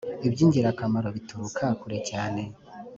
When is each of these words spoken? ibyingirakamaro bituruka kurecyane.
ibyingirakamaro 0.27 1.07
bituruka 1.15 1.65
kurecyane. 1.81 2.41